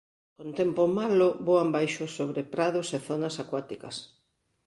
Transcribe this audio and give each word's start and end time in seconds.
Con 0.37 0.49
tempo 0.59 0.81
malo 0.99 1.27
voan 1.47 1.69
baixo 1.77 2.05
sobre 2.17 2.41
prados 2.53 2.87
e 2.97 2.99
zonas 3.07 3.35
acuáticas. 3.43 3.95